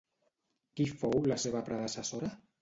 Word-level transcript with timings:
Qui 0.79 0.87
fou 1.01 1.19
la 1.33 1.37
seva 1.45 1.63
predecessora? 1.69 2.33